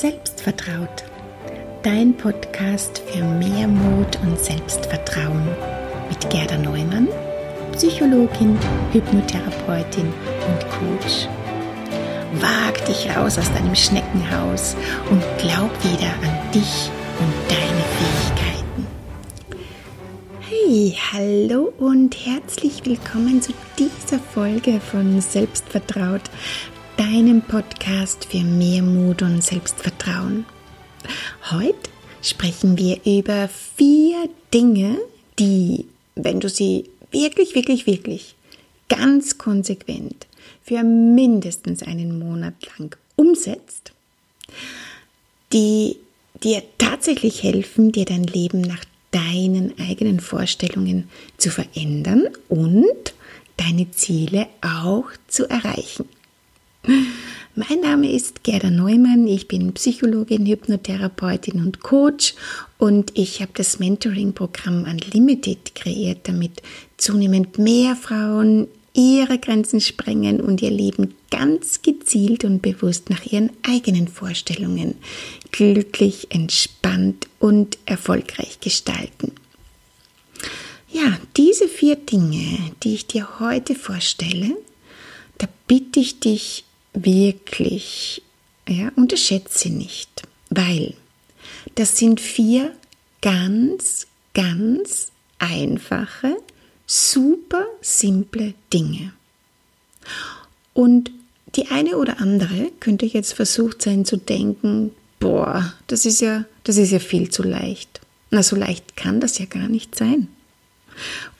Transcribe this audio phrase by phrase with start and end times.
[0.00, 1.02] Selbstvertraut.
[1.82, 5.42] Dein Podcast für mehr Mut und Selbstvertrauen
[6.08, 7.08] mit Gerda Neumann,
[7.72, 8.56] Psychologin,
[8.92, 11.26] Hypnotherapeutin und Coach.
[12.34, 14.76] Wag dich raus aus deinem Schneckenhaus
[15.10, 18.86] und glaub wieder an dich und deine Fähigkeiten.
[20.48, 26.22] Hey, hallo und herzlich willkommen zu dieser Folge von Selbstvertraut,
[27.10, 30.44] deinem Podcast für mehr Mut und Selbstvertrauen.
[31.50, 31.88] Heute
[32.20, 34.98] sprechen wir über vier Dinge,
[35.38, 38.34] die, wenn du sie wirklich, wirklich, wirklich
[38.90, 40.26] ganz konsequent
[40.62, 43.92] für mindestens einen Monat lang umsetzt,
[45.54, 45.96] die
[46.42, 53.14] dir tatsächlich helfen, dir dein Leben nach deinen eigenen Vorstellungen zu verändern und
[53.56, 56.04] deine Ziele auch zu erreichen.
[56.84, 62.34] Mein Name ist Gerda Neumann, ich bin Psychologin, Hypnotherapeutin und Coach
[62.78, 66.62] und ich habe das Mentoring-Programm Unlimited kreiert, damit
[66.96, 73.50] zunehmend mehr Frauen ihre Grenzen sprengen und ihr Leben ganz gezielt und bewusst nach ihren
[73.62, 74.94] eigenen Vorstellungen
[75.50, 79.32] glücklich, entspannt und erfolgreich gestalten.
[80.90, 84.56] Ja, diese vier Dinge, die ich dir heute vorstelle,
[85.38, 86.64] da bitte ich dich
[87.04, 88.22] wirklich,
[88.68, 90.94] ja, unterschätze nicht, weil
[91.74, 92.74] das sind vier
[93.20, 96.36] ganz, ganz einfache,
[96.86, 99.12] super simple Dinge.
[100.74, 101.10] Und
[101.54, 106.76] die eine oder andere könnte jetzt versucht sein zu denken, boah, das ist ja, das
[106.76, 108.00] ist ja viel zu leicht.
[108.30, 110.28] Na, so leicht kann das ja gar nicht sein.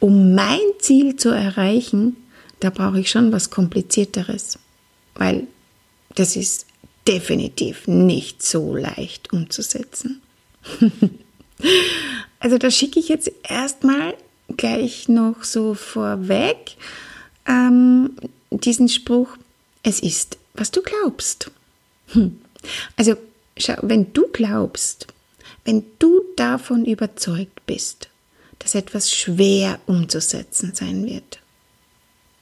[0.00, 2.17] Um mein Ziel zu erreichen,
[2.61, 4.59] da brauche ich schon was Komplizierteres
[5.19, 5.47] weil
[6.14, 6.66] das ist
[7.06, 10.22] definitiv nicht so leicht umzusetzen.
[12.41, 14.14] also da schicke ich jetzt erstmal
[14.56, 16.76] gleich noch so vorweg
[17.47, 18.16] ähm,
[18.50, 19.37] diesen Spruch,
[19.82, 21.50] es ist, was du glaubst.
[22.09, 22.41] Hm.
[22.97, 23.16] Also
[23.56, 25.06] schau, wenn du glaubst,
[25.64, 28.09] wenn du davon überzeugt bist,
[28.59, 31.41] dass etwas schwer umzusetzen sein wird,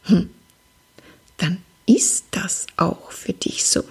[0.05, 0.31] hm,
[1.37, 3.85] dann ist das auch für dich so.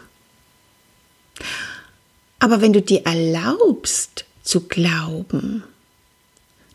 [2.39, 5.63] Aber wenn du dir erlaubst zu glauben,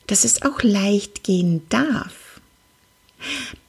[0.06, 2.40] dass es auch leicht gehen darf,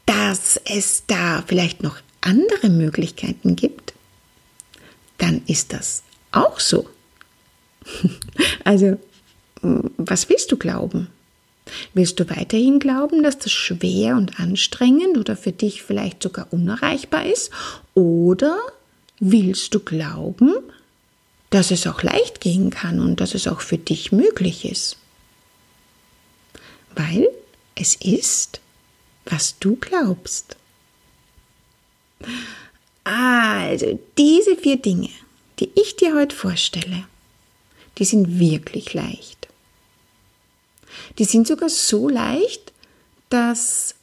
[0.05, 3.93] dass es da vielleicht noch andere Möglichkeiten gibt,
[5.17, 6.89] dann ist das auch so.
[8.63, 8.99] Also,
[9.61, 11.07] was willst du glauben?
[11.93, 17.25] Willst du weiterhin glauben, dass das schwer und anstrengend oder für dich vielleicht sogar unerreichbar
[17.25, 17.51] ist?
[17.93, 18.57] Oder
[19.19, 20.53] willst du glauben,
[21.49, 24.97] dass es auch leicht gehen kann und dass es auch für dich möglich ist?
[26.95, 27.27] Weil
[27.75, 28.59] es ist,
[29.25, 30.55] was du glaubst.
[33.03, 35.09] Also, diese vier Dinge,
[35.59, 37.05] die ich dir heute vorstelle,
[37.97, 39.40] die sind wirklich leicht.
[41.17, 42.73] Die sind sogar so leicht,
[43.29, 43.95] dass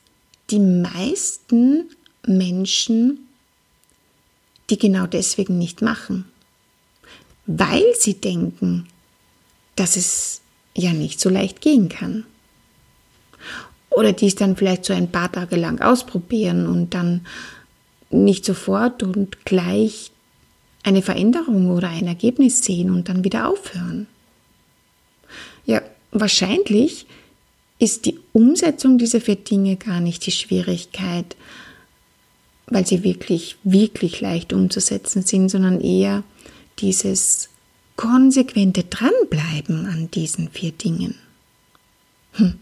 [0.50, 1.90] die meisten
[2.26, 3.28] Menschen
[4.70, 6.26] die genau deswegen nicht machen,
[7.46, 8.86] weil sie denken,
[9.76, 10.40] dass es
[10.74, 12.24] ja nicht so leicht gehen kann.
[13.90, 17.26] Oder die es dann vielleicht so ein paar Tage lang ausprobieren und dann
[18.10, 20.10] nicht sofort und gleich
[20.82, 24.06] eine Veränderung oder ein Ergebnis sehen und dann wieder aufhören.
[26.10, 27.06] Wahrscheinlich
[27.78, 31.36] ist die Umsetzung dieser vier Dinge gar nicht die Schwierigkeit,
[32.66, 36.24] weil sie wirklich, wirklich leicht umzusetzen sind, sondern eher
[36.78, 37.48] dieses
[37.96, 41.16] konsequente Dranbleiben an diesen vier Dingen.
[42.32, 42.58] Hm.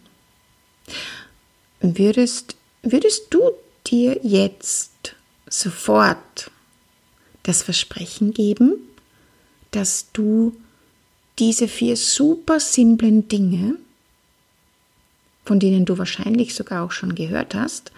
[1.81, 3.41] Würdest, würdest du
[3.87, 5.15] dir jetzt
[5.49, 6.51] sofort
[7.43, 8.75] das Versprechen geben,
[9.71, 10.57] dass du
[11.39, 13.77] diese vier super simplen Dinge,
[15.45, 17.93] von denen du wahrscheinlich sogar auch schon gehört hast,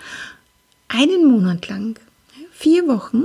[0.88, 1.99] einen Monat lang,
[2.52, 3.25] vier Wochen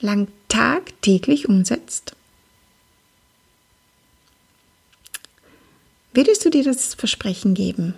[0.00, 2.14] lang tagtäglich umsetzt?
[6.12, 7.94] Würdest du dir das Versprechen geben,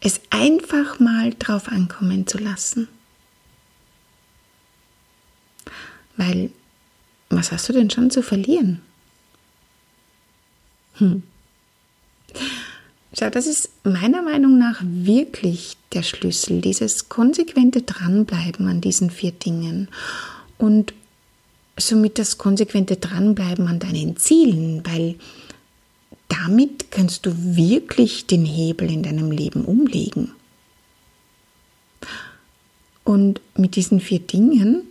[0.00, 2.88] es einfach mal drauf ankommen zu lassen?
[6.16, 6.50] Weil,
[7.30, 8.82] was hast du denn schon zu verlieren?
[11.02, 11.22] Hm.
[13.18, 19.32] Schau, das ist meiner Meinung nach wirklich der Schlüssel, dieses konsequente Dranbleiben an diesen vier
[19.32, 19.88] Dingen.
[20.56, 20.94] Und
[21.78, 25.16] somit das konsequente Dranbleiben an deinen Zielen, weil
[26.28, 30.32] damit kannst du wirklich den Hebel in deinem Leben umlegen.
[33.04, 34.82] Und mit diesen vier Dingen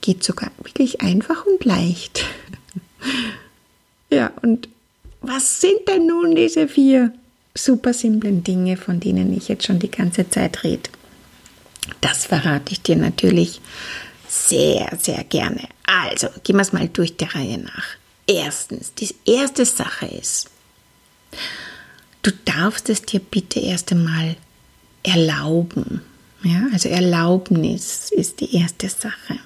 [0.00, 2.24] geht sogar wirklich einfach und leicht.
[4.10, 4.68] ja, und
[5.26, 7.12] was sind denn nun diese vier
[7.54, 10.90] super simplen Dinge, von denen ich jetzt schon die ganze Zeit rede?
[12.00, 13.60] Das verrate ich dir natürlich
[14.28, 15.68] sehr, sehr gerne.
[15.86, 17.86] Also, gehen wir es mal durch der Reihe nach.
[18.26, 20.50] Erstens, die erste Sache ist,
[22.22, 24.36] du darfst es dir bitte erst einmal
[25.02, 26.00] erlauben.
[26.42, 29.38] Ja, also Erlaubnis ist die erste Sache.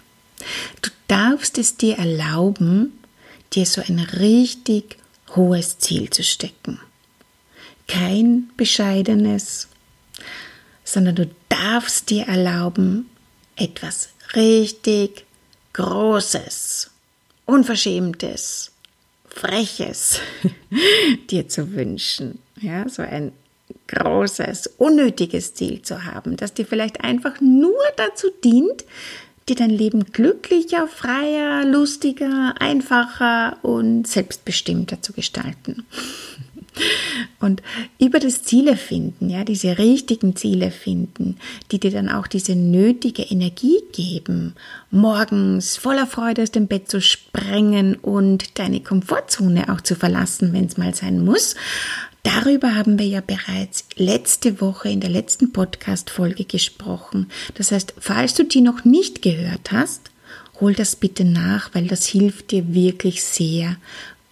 [0.83, 2.99] Du darfst es dir erlauben,
[3.53, 4.97] dir so ein richtig
[5.37, 6.81] hohes Ziel zu stecken.
[7.87, 9.69] Kein bescheidenes,
[10.85, 13.11] sondern du darfst dir erlauben,
[13.57, 15.25] etwas richtig
[15.73, 16.91] Großes,
[17.47, 18.73] Unverschämtes,
[19.29, 20.21] Freches
[21.31, 22.41] dir zu wünschen.
[22.61, 23.33] Ja, so ein
[23.87, 28.85] großes, unnötiges Ziel zu haben, das dir vielleicht einfach nur dazu dient,
[29.49, 35.87] dir dein Leben glücklicher, freier, lustiger, einfacher und selbstbestimmter zu gestalten.
[37.41, 37.62] Und
[37.99, 41.37] über das Ziele finden, ja, diese richtigen Ziele finden,
[41.70, 44.55] die dir dann auch diese nötige Energie geben,
[44.91, 50.67] morgens voller Freude aus dem Bett zu sprengen und deine Komfortzone auch zu verlassen, wenn
[50.67, 51.55] es mal sein muss.
[52.23, 57.31] Darüber haben wir ja bereits letzte Woche in der letzten Podcast-Folge gesprochen.
[57.55, 60.11] Das heißt, falls du die noch nicht gehört hast,
[60.61, 63.76] hol das bitte nach, weil das hilft dir wirklich sehr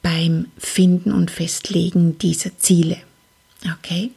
[0.07, 2.97] beim Finden und Festlegen dieser Ziele.
[3.81, 4.13] Okay?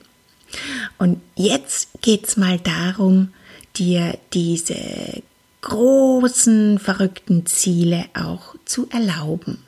[0.99, 3.33] Und jetzt geht es mal darum,
[3.75, 5.23] dir diese
[5.61, 9.63] großen, verrückten Ziele auch zu erlauben.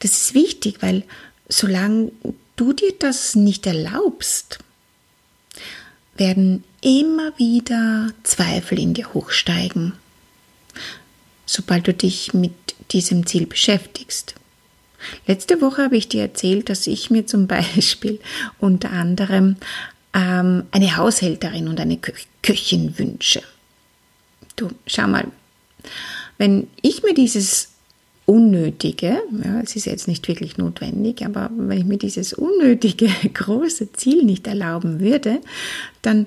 [0.00, 1.04] Das ist wichtig, weil
[1.48, 2.12] solange
[2.56, 4.58] du dir das nicht erlaubst,
[6.14, 9.94] werden immer wieder Zweifel in dir hochsteigen,
[11.46, 12.52] sobald du dich mit
[12.90, 14.34] diesem Ziel beschäftigst.
[15.26, 18.20] Letzte Woche habe ich dir erzählt, dass ich mir zum Beispiel
[18.58, 19.56] unter anderem
[20.14, 22.12] ähm, eine Haushälterin und eine Kö
[22.42, 23.42] Köchin wünsche.
[24.56, 25.26] Du, schau mal,
[26.38, 27.70] wenn ich mir dieses
[28.26, 33.92] unnötige, ja, es ist jetzt nicht wirklich notwendig, aber wenn ich mir dieses unnötige große
[33.92, 35.40] Ziel nicht erlauben würde,
[36.02, 36.26] dann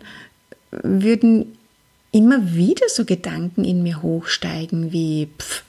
[0.71, 1.57] würden
[2.11, 5.63] immer wieder so Gedanken in mir hochsteigen wie, pff,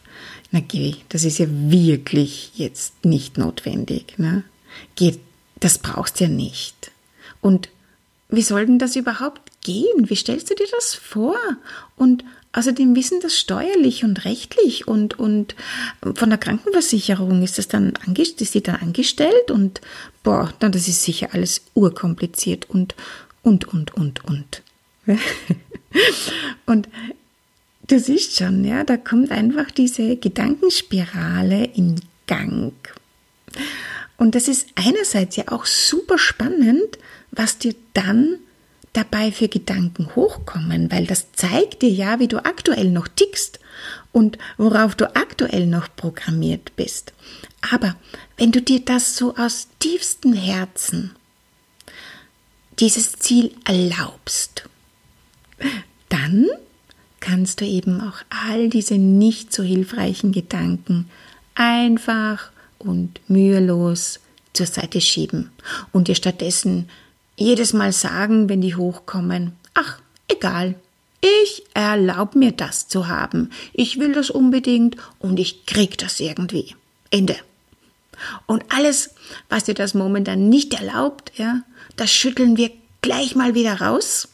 [0.53, 4.19] na geh, das ist ja wirklich jetzt nicht notwendig.
[4.19, 4.45] Ne?
[4.95, 5.17] Geh,
[5.61, 6.93] das brauchst du ja nicht.
[7.41, 7.71] Und
[8.29, 10.11] wie soll denn das überhaupt gehen?
[10.11, 11.37] Wie stellst du dir das vor?
[11.97, 12.23] Und
[12.53, 15.57] außerdem wissen das steuerlich und rechtlich und, und
[16.15, 19.81] von der Krankenversicherung ist das dann ist sie dann angestellt und
[20.23, 22.95] boah, dann das ist sicher alles urkompliziert und
[23.43, 24.63] und und und und.
[26.67, 26.89] und
[27.87, 32.73] Du siehst schon, ja, da kommt einfach diese Gedankenspirale in Gang.
[34.17, 36.99] Und das ist einerseits ja auch super spannend,
[37.33, 38.39] was dir dann
[38.93, 43.59] dabei für Gedanken hochkommen, weil das zeigt dir ja, wie du aktuell noch tickst
[44.13, 47.13] und worauf du aktuell noch programmiert bist.
[47.73, 47.97] Aber
[48.37, 51.17] wenn du dir das so aus tiefstem Herzen,
[52.79, 54.69] dieses Ziel erlaubst,
[56.09, 56.49] dann
[57.23, 61.09] kannst du eben auch all diese nicht so hilfreichen Gedanken
[61.55, 64.21] einfach und mühelos
[64.53, 65.51] zur Seite schieben
[65.93, 66.91] und dir stattdessen
[67.37, 70.75] jedes Mal sagen, wenn die hochkommen, ach, egal,
[71.21, 73.51] ich erlaube mir das zu haben.
[73.73, 76.75] Ich will das unbedingt und ich krieg das irgendwie.
[77.11, 77.37] Ende.
[78.47, 79.15] Und alles,
[79.49, 81.63] was dir das momentan nicht erlaubt, ja,
[81.97, 84.29] das schütteln wir gleich mal wieder raus,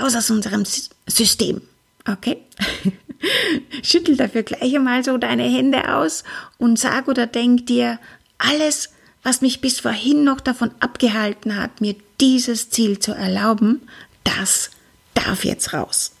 [0.00, 0.64] raus aus unserem
[1.06, 1.62] System.
[2.06, 2.38] Okay?
[3.82, 6.24] Schüttel dafür gleich einmal so deine Hände aus
[6.58, 7.98] und sag oder denk dir,
[8.38, 8.90] alles,
[9.22, 13.82] was mich bis vorhin noch davon abgehalten hat, mir dieses Ziel zu erlauben,
[14.24, 14.70] das
[15.14, 16.12] darf jetzt raus.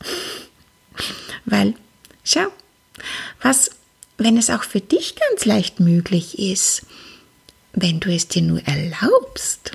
[1.44, 1.74] Weil,
[2.24, 2.46] schau,
[3.40, 3.70] was,
[4.18, 6.86] wenn es auch für dich ganz leicht möglich ist,
[7.72, 9.72] wenn du es dir nur erlaubst.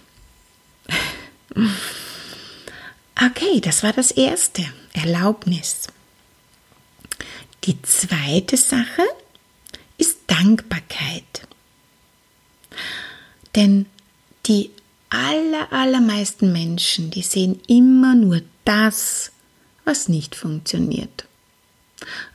[3.20, 5.88] Okay, das war das erste, Erlaubnis.
[7.68, 9.04] Die zweite Sache
[9.98, 11.48] ist Dankbarkeit.
[13.58, 13.88] Denn
[14.46, 14.72] die
[15.10, 19.32] aller, allermeisten Menschen, die sehen immer nur das,
[19.84, 21.26] was nicht funktioniert,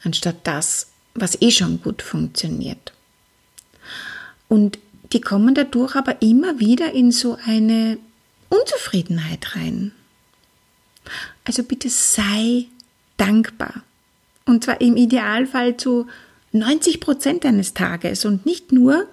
[0.04, 2.92] anstatt das, was eh schon gut funktioniert.
[4.48, 4.78] Und
[5.14, 7.96] die kommen dadurch aber immer wieder in so eine
[8.50, 9.92] Unzufriedenheit rein.
[11.44, 12.66] Also bitte sei
[13.16, 13.82] dankbar.
[14.44, 16.06] Und zwar im Idealfall zu
[16.52, 19.06] 90 Prozent deines Tages und nicht nur,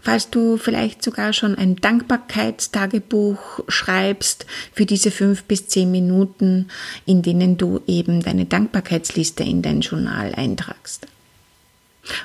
[0.00, 6.68] falls du vielleicht sogar schon ein Dankbarkeitstagebuch schreibst für diese fünf bis zehn Minuten,
[7.06, 11.06] in denen du eben deine Dankbarkeitsliste in dein Journal eintragst.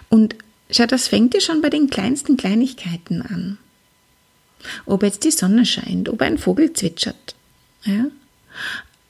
[0.09, 0.35] Und
[0.69, 3.57] schau, das fängt dir schon bei den kleinsten Kleinigkeiten an.
[4.85, 7.35] Ob jetzt die Sonne scheint, ob ein Vogel zwitschert.
[7.83, 8.05] Ja?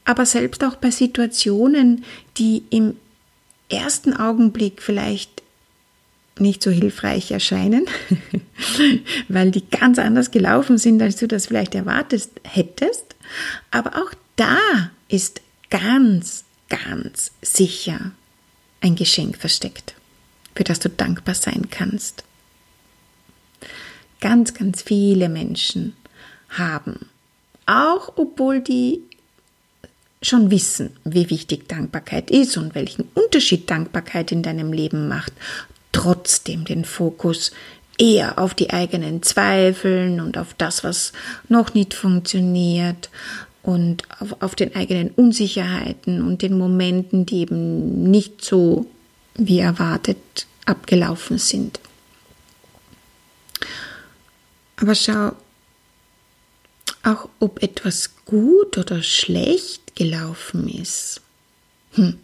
[0.06, 2.04] Aber selbst auch bei Situationen,
[2.38, 2.96] die im
[3.70, 5.44] ersten Augenblick vielleicht
[6.40, 7.86] nicht so hilfreich erscheinen,
[9.28, 13.16] weil die ganz anders gelaufen sind, als du das vielleicht erwartet hättest.
[13.72, 18.12] Aber auch da ist ganz, ganz sicher
[18.82, 19.96] ein Geschenk versteckt,
[20.56, 22.24] für das du dankbar sein kannst.
[24.20, 25.96] Ganz, ganz viele Menschen
[26.50, 27.10] haben,
[27.66, 29.02] auch obwohl die
[30.26, 35.34] schon wissen, wie wichtig Dankbarkeit ist und welchen Unterschied Dankbarkeit in deinem Leben macht,
[35.92, 37.52] trotzdem den Fokus
[37.98, 41.14] eher auf die eigenen Zweifeln und auf das, was
[41.48, 43.10] noch nicht funktioniert
[43.62, 48.88] und auf, auf den eigenen Unsicherheiten und den Momenten, die eben nicht so
[49.36, 51.80] wie erwartet abgelaufen sind.
[54.76, 55.32] Aber schau,
[57.04, 61.22] auch ob etwas gut oder schlecht gelaufen ist.
[61.92, 62.18] Hm.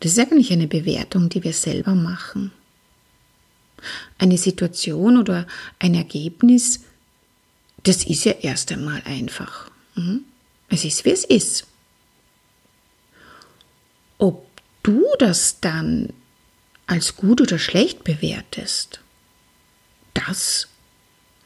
[0.00, 2.52] Das ist eigentlich eine Bewertung, die wir selber machen.
[4.18, 5.46] Eine Situation oder
[5.78, 6.80] ein Ergebnis,
[7.82, 9.70] das ist ja erst einmal einfach.
[9.94, 10.24] Hm.
[10.68, 11.66] Es ist, wie es ist.
[14.16, 14.46] Ob
[14.82, 16.12] du das dann
[16.86, 19.00] als gut oder schlecht bewertest,
[20.14, 20.68] das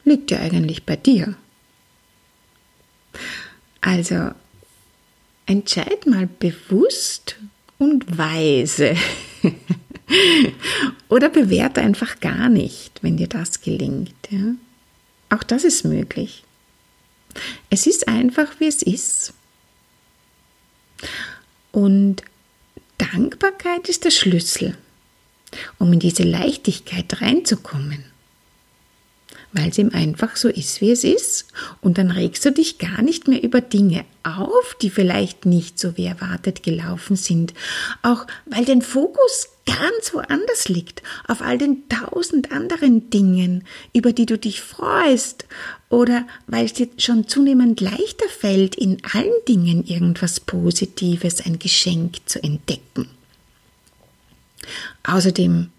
[0.05, 1.37] liegt ja eigentlich bei dir.
[3.81, 4.31] Also
[5.47, 7.37] entscheid mal bewusst
[7.79, 8.97] und weise.
[11.09, 14.15] Oder bewerte einfach gar nicht, wenn dir das gelingt.
[14.31, 14.55] Ja?
[15.31, 16.45] Auch das ist möglich.
[17.71, 19.33] Es ist einfach, wie es ist.
[21.71, 22.23] Und
[22.97, 24.77] Dankbarkeit ist der Schlüssel,
[25.79, 28.05] um in diese Leichtigkeit reinzukommen
[29.53, 31.47] weil es ihm einfach so ist, wie es ist.
[31.81, 35.97] Und dann regst du dich gar nicht mehr über Dinge auf, die vielleicht nicht so
[35.97, 37.55] wie erwartet gelaufen sind.
[38.03, 43.65] Auch weil dein Fokus ganz woanders liegt, auf all den tausend anderen Dingen,
[43.95, 45.47] über die du dich freust,
[45.89, 52.17] oder weil es dir schon zunehmend leichter fällt, in allen Dingen irgendwas Positives, ein Geschenk
[52.27, 53.09] zu entdecken.
[55.05, 55.71] Außerdem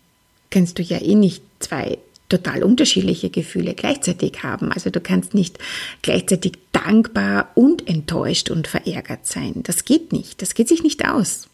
[0.50, 2.00] kennst du ja eh nicht zwei
[2.30, 4.72] total unterschiedliche Gefühle gleichzeitig haben.
[4.72, 5.58] Also du kannst nicht
[6.02, 9.64] gleichzeitig dankbar und enttäuscht und verärgert sein.
[9.64, 10.42] Das geht nicht.
[10.42, 11.48] Das geht sich nicht aus.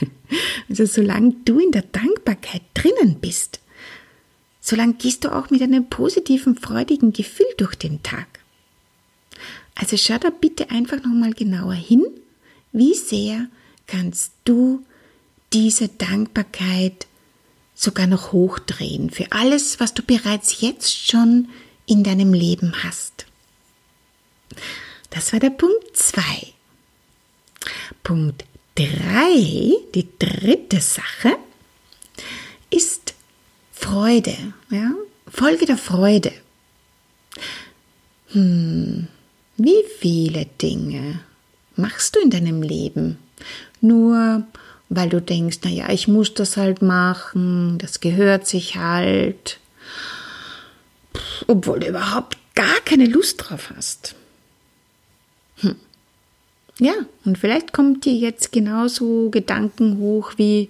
[0.68, 3.58] Also solange du in der Dankbarkeit drinnen bist,
[4.60, 8.28] solange gehst du auch mit einem positiven, freudigen Gefühl durch den Tag.
[9.74, 12.06] Also schau da bitte einfach nochmal genauer hin,
[12.70, 13.48] wie sehr
[13.88, 14.84] kannst du
[15.52, 17.08] diese Dankbarkeit
[17.80, 21.48] sogar noch hochdrehen für alles, was du bereits jetzt schon
[21.86, 23.24] in deinem Leben hast.
[25.08, 26.22] Das war der Punkt 2.
[28.02, 28.44] Punkt
[28.74, 28.86] 3,
[29.94, 31.38] die dritte Sache,
[32.70, 33.14] ist
[33.72, 34.36] Freude.
[34.68, 34.92] Ja?
[35.26, 36.32] Folge der Freude.
[38.32, 39.08] Hm,
[39.56, 41.20] wie viele Dinge
[41.76, 43.18] machst du in deinem Leben?
[43.80, 44.46] Nur
[44.90, 49.58] weil du denkst, na ja, ich muss das halt machen, das gehört sich halt,
[51.46, 54.16] obwohl du überhaupt gar keine Lust drauf hast.
[55.60, 55.76] Hm.
[56.80, 56.94] Ja,
[57.24, 60.68] und vielleicht kommt dir jetzt genauso Gedanken hoch wie,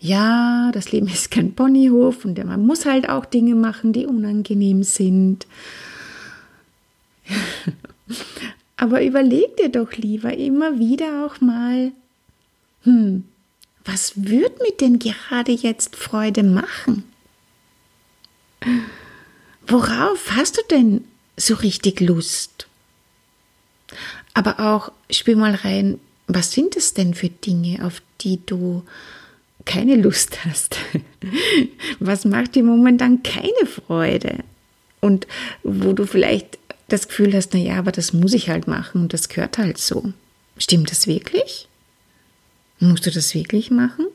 [0.00, 4.82] ja, das Leben ist kein Ponyhof und man muss halt auch Dinge machen, die unangenehm
[4.82, 5.46] sind.
[8.76, 11.92] Aber überleg dir doch lieber immer wieder auch mal,
[12.82, 13.24] hm,
[13.84, 17.04] was wird mir denn gerade jetzt Freude machen?
[19.66, 21.04] Worauf hast du denn
[21.36, 22.66] so richtig Lust?
[24.34, 28.82] Aber auch spür mal rein, was sind es denn für Dinge, auf die du
[29.64, 30.76] keine Lust hast?
[32.00, 34.38] Was macht dir momentan keine Freude?
[35.00, 35.26] Und
[35.62, 36.58] wo du vielleicht
[36.88, 39.78] das Gefühl hast, na ja, aber das muss ich halt machen und das gehört halt
[39.78, 40.12] so.
[40.56, 41.68] Stimmt das wirklich?
[42.82, 44.06] Musst du das wirklich machen?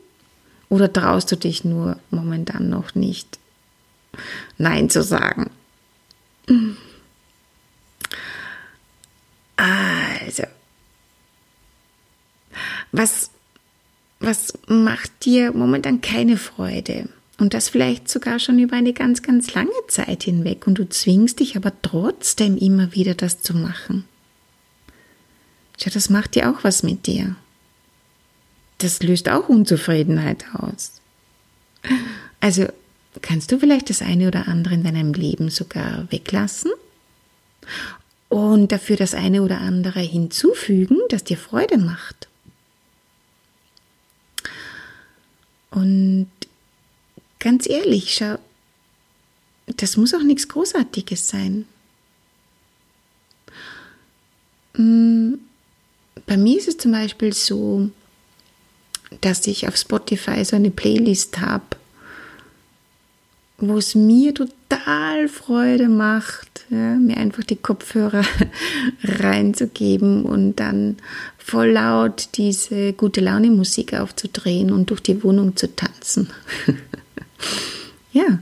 [0.68, 3.38] Oder traust du dich nur momentan noch nicht,
[4.58, 5.50] Nein zu sagen?
[9.56, 10.42] Also,
[12.92, 13.30] was,
[14.20, 17.08] was macht dir momentan keine Freude?
[17.38, 21.40] Und das vielleicht sogar schon über eine ganz, ganz lange Zeit hinweg und du zwingst
[21.40, 24.04] dich aber trotzdem immer wieder das zu machen.
[25.78, 27.34] Tja, das macht dir auch was mit dir.
[28.78, 31.00] Das löst auch Unzufriedenheit aus.
[32.40, 32.66] Also
[33.22, 36.70] kannst du vielleicht das eine oder andere in deinem Leben sogar weglassen
[38.28, 42.28] und dafür das eine oder andere hinzufügen, das dir Freude macht.
[45.70, 46.30] Und
[47.38, 48.38] ganz ehrlich, schau,
[49.66, 51.66] das muss auch nichts Großartiges sein.
[54.74, 55.34] Mm,
[56.26, 57.90] bei mir ist es zum Beispiel so,
[59.20, 61.64] dass ich auf Spotify so eine Playlist habe,
[63.58, 68.24] wo es mir total Freude macht, ja, mir einfach die Kopfhörer
[69.02, 70.96] reinzugeben und dann
[71.38, 76.30] voll laut diese gute Laune Musik aufzudrehen und durch die Wohnung zu tanzen.
[78.12, 78.38] ja,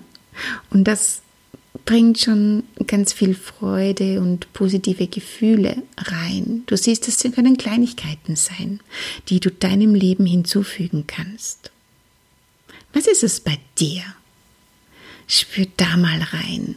[0.71, 1.23] und das
[1.87, 6.65] bringt schon ganz viel Freude und positive Gefühle rein.
[6.67, 8.81] Du siehst, es können Kleinigkeiten sein,
[9.29, 11.71] die du deinem Leben hinzufügen kannst.
[12.93, 14.03] Was ist es bei dir?
[15.29, 16.77] Spür da mal rein.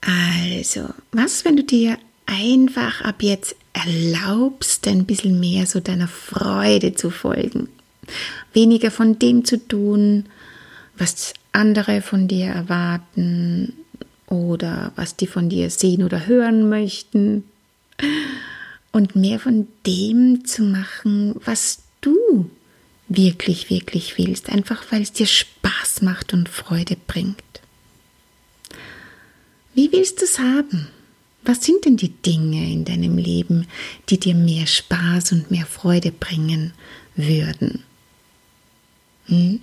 [0.00, 6.94] Also, was, wenn du dir einfach ab jetzt erlaubst, ein bisschen mehr so deiner Freude
[6.94, 7.68] zu folgen?
[8.52, 10.26] Weniger von dem zu tun,
[10.96, 13.72] was andere von dir erwarten
[14.26, 17.44] oder was die von dir sehen oder hören möchten.
[18.92, 22.50] Und mehr von dem zu machen, was du
[23.08, 27.42] wirklich, wirklich willst, einfach weil es dir Spaß macht und Freude bringt.
[29.74, 30.88] Wie willst du es haben?
[31.42, 33.66] Was sind denn die Dinge in deinem Leben,
[34.08, 36.72] die dir mehr Spaß und mehr Freude bringen
[37.16, 37.82] würden?
[39.30, 39.60] Hm?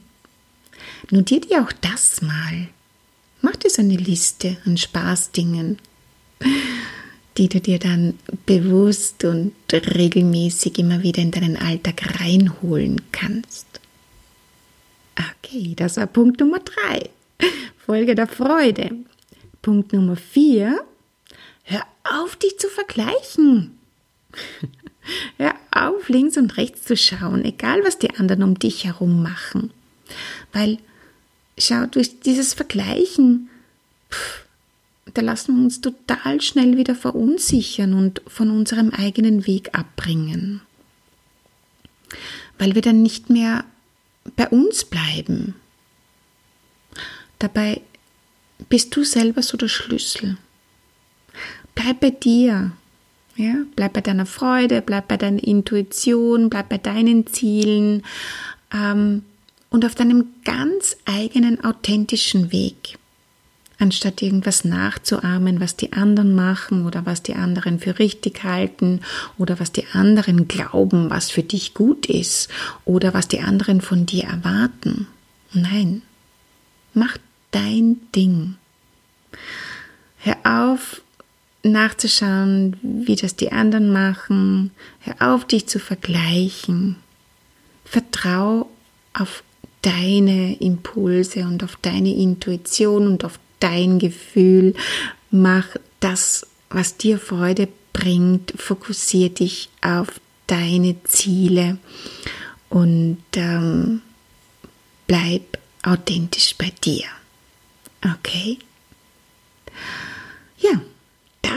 [1.12, 2.70] Notier dir auch das mal.
[3.42, 5.78] Mach dir so eine Liste an Spaßdingen,
[7.38, 13.68] die du dir dann bewusst und regelmäßig immer wieder in deinen Alltag reinholen kannst.
[15.44, 17.10] Okay, das war Punkt Nummer drei.
[17.86, 18.92] Folge der Freude.
[19.62, 20.84] Punkt Nummer vier,
[21.64, 23.78] hör auf, dich zu vergleichen.
[25.38, 29.72] Hör auf, links und rechts zu schauen, egal was die anderen um dich herum machen.
[30.54, 30.80] Weil,
[31.58, 33.50] schau, durch dieses Vergleichen,
[34.12, 34.46] pff,
[35.14, 40.62] da lassen wir uns total schnell wieder verunsichern und von unserem eigenen Weg abbringen.
[42.58, 43.66] Weil wir dann nicht mehr
[44.36, 45.56] bei uns bleiben.
[47.40, 47.82] Dabei
[48.70, 50.38] bist du selber so der Schlüssel.
[51.76, 52.72] Bleib bei dir.
[53.38, 58.02] Ja, bleib bei deiner Freude, bleib bei deiner Intuition, bleib bei deinen Zielen
[58.74, 59.22] ähm,
[59.70, 62.98] und auf deinem ganz eigenen authentischen Weg.
[63.78, 69.02] Anstatt irgendwas nachzuahmen, was die anderen machen oder was die anderen für richtig halten
[69.38, 72.50] oder was die anderen glauben, was für dich gut ist
[72.86, 75.06] oder was die anderen von dir erwarten.
[75.54, 76.02] Nein,
[76.96, 77.18] mach
[77.52, 78.56] dein Ding.
[80.18, 81.04] Hör auf,
[81.64, 84.72] nachzuschauen, wie das die anderen machen.
[85.00, 86.98] Hör auf, dich zu vergleichen.
[87.84, 88.70] Vertrau
[89.14, 89.44] auf
[89.82, 94.74] deine Impulse und auf deine Intuition und auf dein Gefühl.
[95.32, 95.68] Mach
[96.00, 98.54] das, was dir Freude bringt.
[98.58, 101.78] Fokussiere dich auf deine Ziele
[102.70, 104.02] und ähm,
[105.08, 107.06] bleib authentisch bei dir.
[108.04, 108.60] Okay?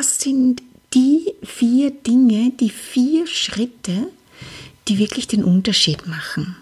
[0.01, 0.63] Das sind
[0.95, 4.11] die vier Dinge, die vier Schritte,
[4.89, 6.57] die wirklich den Unterschied machen.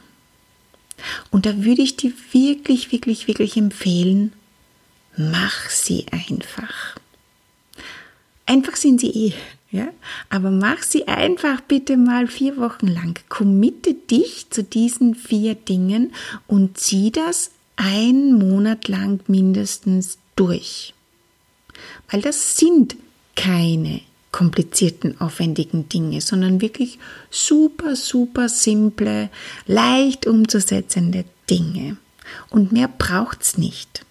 [1.31, 4.33] Und da würde ich dir wirklich, wirklich, wirklich empfehlen,
[5.17, 6.97] mach sie einfach.
[8.45, 9.35] Einfach sind sie eh,
[9.71, 9.87] ja,
[10.31, 13.21] aber mach sie einfach bitte mal vier Wochen lang.
[13.29, 16.13] Committe dich zu diesen vier Dingen
[16.49, 20.93] und zieh das ein Monat lang mindestens durch.
[22.11, 22.97] Weil das sind
[23.39, 24.01] keine
[24.33, 26.99] komplizierten, aufwendigen Dinge, sondern wirklich
[27.31, 29.31] super, super simple,
[29.67, 31.97] leicht umzusetzende Dinge.
[32.51, 34.05] Und mehr braucht's nicht.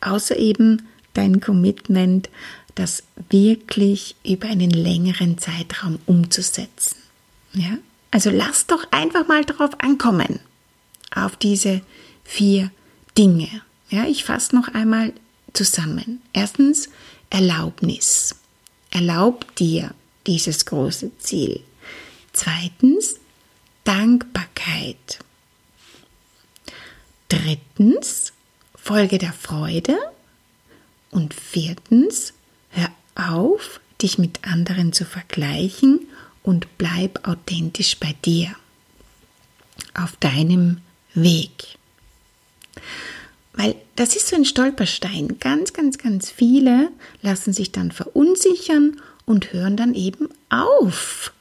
[0.00, 2.30] Außer eben dein Commitment,
[2.74, 6.96] das wirklich über einen längeren Zeitraum umzusetzen.
[7.52, 7.76] Ja?
[8.10, 10.40] Also lass doch einfach mal drauf ankommen,
[11.14, 11.82] auf diese
[12.24, 12.70] vier
[13.18, 13.48] Dinge.
[13.90, 15.12] Ja, ich fasse noch einmal
[15.52, 16.22] zusammen.
[16.32, 16.88] Erstens
[17.30, 18.34] Erlaubnis.
[18.90, 19.94] Erlaub dir
[20.26, 21.62] dieses große Ziel.
[22.32, 23.16] Zweitens
[23.84, 25.20] Dankbarkeit.
[27.28, 28.32] Drittens
[28.74, 29.96] Folge der Freude.
[31.10, 32.32] Und viertens
[32.70, 36.06] hör auf, dich mit anderen zu vergleichen
[36.42, 38.54] und bleib authentisch bei dir
[39.94, 40.80] auf deinem
[41.14, 41.76] Weg.
[43.52, 45.38] Weil das ist so ein Stolperstein.
[45.40, 46.90] Ganz, ganz, ganz viele
[47.22, 51.32] lassen sich dann verunsichern und hören dann eben auf,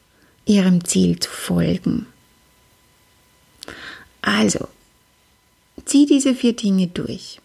[0.46, 2.08] ihrem Ziel zu folgen.
[4.22, 4.68] Also,
[5.86, 7.40] zieh diese vier Dinge durch.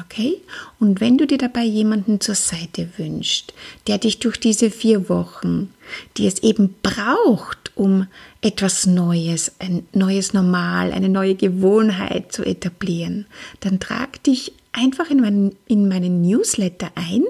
[0.00, 0.40] Okay?
[0.80, 3.52] Und wenn du dir dabei jemanden zur Seite wünschst,
[3.86, 5.72] der dich durch diese vier Wochen,
[6.16, 8.06] die es eben braucht, um
[8.40, 13.26] etwas Neues, ein neues Normal, eine neue Gewohnheit zu etablieren,
[13.60, 17.24] dann trag dich einfach in meinen, in meinen Newsletter ein,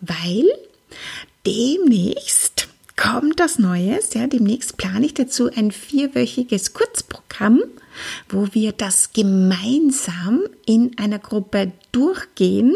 [0.00, 0.44] weil
[1.46, 4.12] demnächst kommt das Neues.
[4.14, 7.62] Ja, demnächst plane ich dazu ein vierwöchiges Kurzprogramm,
[8.28, 12.74] wo wir das gemeinsam in einer Gruppe durchgehen,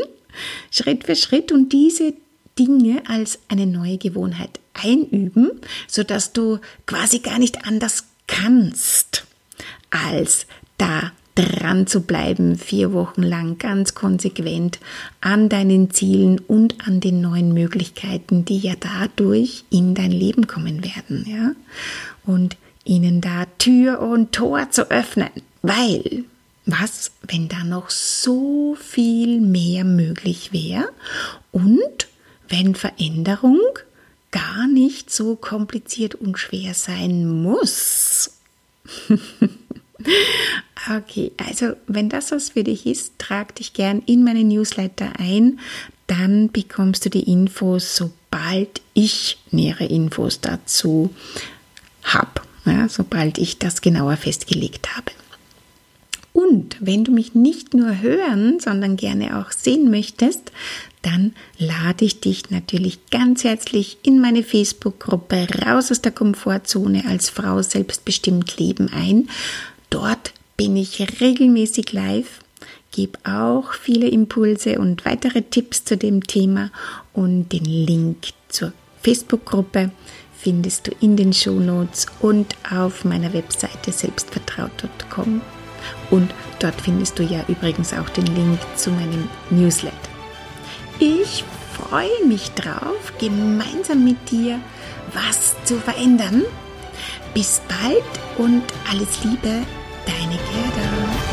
[0.71, 2.15] Schritt für Schritt und diese
[2.59, 5.51] Dinge als eine neue Gewohnheit einüben,
[5.89, 9.25] sodass du quasi gar nicht anders kannst,
[9.91, 10.47] als
[10.79, 14.79] da dran zu bleiben, vier Wochen lang ganz konsequent
[15.21, 20.85] an deinen Zielen und an den neuen Möglichkeiten, die ja dadurch in dein Leben kommen
[20.85, 21.53] werden, ja.
[22.25, 25.31] Und ihnen da Tür und Tor zu öffnen,
[25.63, 26.25] weil
[26.65, 30.89] was, wenn da noch so viel mehr möglich wäre
[31.51, 32.09] und
[32.49, 33.61] wenn Veränderung
[34.31, 38.39] gar nicht so kompliziert und schwer sein muss.
[40.97, 45.61] okay, also wenn das was für dich ist, trag dich gern in meine Newsletter ein,
[46.07, 51.15] dann bekommst du die Infos, sobald ich nähere Infos dazu
[52.03, 55.13] habe ja, sobald ich das genauer festgelegt habe.
[56.33, 60.51] Und wenn du mich nicht nur hören, sondern gerne auch sehen möchtest,
[61.03, 67.29] dann lade ich dich natürlich ganz herzlich in meine Facebook-Gruppe Raus aus der Komfortzone als
[67.29, 69.29] Frau selbstbestimmt leben ein.
[69.91, 72.41] Dort bin ich regelmäßig live,
[72.93, 76.71] gebe auch viele Impulse und weitere Tipps zu dem Thema
[77.13, 78.73] und den Link zur
[79.03, 79.91] Facebook-Gruppe
[80.43, 85.41] findest du in den Shownotes und auf meiner Webseite selbstvertraut.com.
[86.11, 89.97] Und dort findest du ja übrigens auch den Link zu meinem Newsletter.
[90.99, 94.61] Ich freue mich drauf, gemeinsam mit dir
[95.15, 96.43] was zu verändern.
[97.35, 98.03] Bis bald
[98.39, 99.65] und alles Liebe,
[100.07, 101.32] deine Gerda.